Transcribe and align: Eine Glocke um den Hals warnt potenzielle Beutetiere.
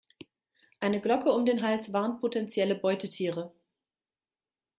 Eine 0.79 0.99
Glocke 0.99 1.31
um 1.31 1.45
den 1.45 1.61
Hals 1.61 1.93
warnt 1.93 2.21
potenzielle 2.21 2.73
Beutetiere. 2.73 3.51